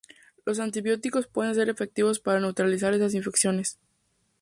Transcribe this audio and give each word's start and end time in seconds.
Los 0.45 0.57
antibióticos 0.57 1.27
pueden 1.27 1.53
ser 1.53 1.69
efectivos 1.69 2.19
para 2.19 2.39
neutralizar 2.39 2.91
esas 2.95 3.13
infecciones. 3.13 3.77